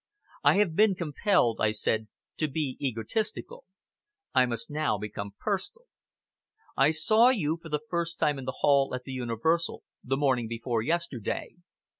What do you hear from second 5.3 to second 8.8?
personal. I saw you for the first time in the